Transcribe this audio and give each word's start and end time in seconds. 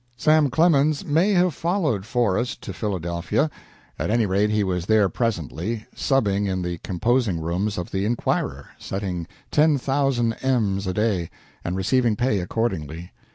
Sam 0.17 0.49
Clemens 0.49 1.05
may 1.05 1.33
have 1.33 1.53
followed 1.53 2.07
Forrest 2.07 2.61
to 2.63 2.73
Philadelphia. 2.73 3.51
At 3.99 4.09
any 4.09 4.25
rate, 4.25 4.49
he 4.49 4.63
was 4.63 4.87
there 4.87 5.09
presently, 5.09 5.85
"subbing" 5.95 6.47
in 6.47 6.63
the 6.63 6.79
composing 6.79 7.39
rooms 7.39 7.77
of 7.77 7.91
the 7.91 8.03
"Inquirer," 8.03 8.69
setting 8.79 9.27
ten 9.51 9.77
thousand 9.77 10.33
ems 10.41 10.87
a 10.87 10.93
day, 10.95 11.29
and 11.63 11.75
receiving 11.75 12.15
pay 12.15 12.39
accordingly. 12.39 13.11